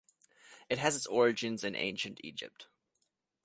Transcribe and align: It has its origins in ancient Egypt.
It 0.67 0.79
has 0.79 0.95
its 0.95 1.05
origins 1.05 1.63
in 1.63 1.75
ancient 1.75 2.19
Egypt. 2.23 2.65